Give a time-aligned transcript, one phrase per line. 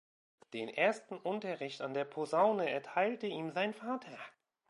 [0.53, 4.17] Den ersten Unterricht an der Posaune erteilte ihm sein Vater.